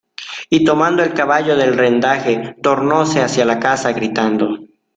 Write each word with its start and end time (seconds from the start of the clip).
y 0.49 0.65
tomando 0.65 1.03
el 1.03 1.13
caballo 1.13 1.55
del 1.55 1.77
rendaje 1.77 2.55
tornóse 2.63 3.21
hacia 3.21 3.45
la 3.45 3.59
casa, 3.59 3.93
gritando: 3.93 4.57